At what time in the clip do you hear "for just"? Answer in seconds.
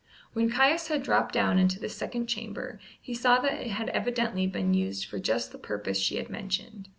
5.05-5.51